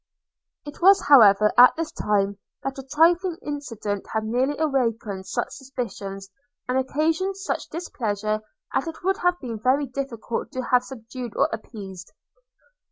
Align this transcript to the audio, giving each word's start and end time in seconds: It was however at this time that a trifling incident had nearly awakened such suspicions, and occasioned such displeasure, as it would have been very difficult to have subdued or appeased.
It 0.65 0.81
was 0.81 0.99
however 1.09 1.53
at 1.59 1.75
this 1.75 1.91
time 1.91 2.39
that 2.63 2.79
a 2.79 2.87
trifling 2.87 3.37
incident 3.45 4.07
had 4.13 4.23
nearly 4.25 4.57
awakened 4.57 5.27
such 5.27 5.51
suspicions, 5.51 6.27
and 6.67 6.79
occasioned 6.79 7.37
such 7.37 7.69
displeasure, 7.69 8.41
as 8.73 8.87
it 8.87 9.03
would 9.03 9.17
have 9.17 9.39
been 9.39 9.59
very 9.59 9.85
difficult 9.85 10.51
to 10.53 10.63
have 10.63 10.83
subdued 10.83 11.35
or 11.37 11.49
appeased. 11.53 12.13